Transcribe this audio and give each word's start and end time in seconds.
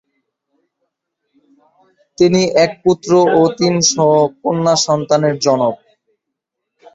তিনি 2.17 2.41
এক 2.63 2.71
পুত্র 2.83 3.11
ও 3.37 3.41
তিন 3.57 3.75
কন্যা 4.43 4.75
সন্তানের 4.85 5.35
জনক। 5.45 5.75